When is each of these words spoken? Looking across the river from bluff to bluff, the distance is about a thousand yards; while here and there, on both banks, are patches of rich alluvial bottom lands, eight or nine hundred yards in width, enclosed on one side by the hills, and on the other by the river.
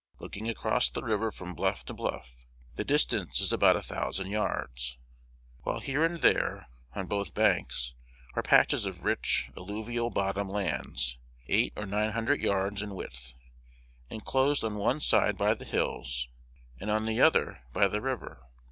Looking 0.17 0.49
across 0.49 0.89
the 0.89 1.03
river 1.03 1.29
from 1.31 1.53
bluff 1.53 1.85
to 1.85 1.93
bluff, 1.93 2.47
the 2.75 2.83
distance 2.83 3.39
is 3.39 3.53
about 3.53 3.75
a 3.75 3.83
thousand 3.83 4.31
yards; 4.31 4.97
while 5.61 5.79
here 5.79 6.03
and 6.03 6.23
there, 6.23 6.65
on 6.95 7.05
both 7.05 7.35
banks, 7.35 7.93
are 8.33 8.41
patches 8.41 8.87
of 8.87 9.05
rich 9.05 9.51
alluvial 9.55 10.09
bottom 10.09 10.49
lands, 10.49 11.19
eight 11.45 11.71
or 11.77 11.85
nine 11.85 12.13
hundred 12.13 12.41
yards 12.41 12.81
in 12.81 12.95
width, 12.95 13.33
enclosed 14.09 14.63
on 14.63 14.73
one 14.77 15.01
side 15.01 15.37
by 15.37 15.53
the 15.53 15.65
hills, 15.65 16.27
and 16.79 16.89
on 16.89 17.05
the 17.05 17.21
other 17.21 17.61
by 17.71 17.87
the 17.87 18.01
river. 18.01 18.41